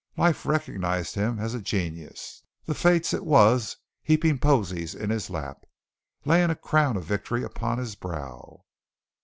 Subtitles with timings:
[0.17, 5.63] Life recognized him as a genius the fates it was heaping posies in his lap,
[6.25, 8.65] laying a crown of victory upon his brow.